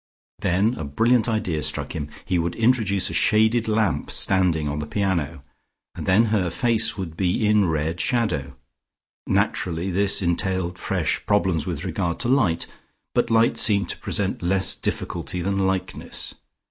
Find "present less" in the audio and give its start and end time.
13.99-14.73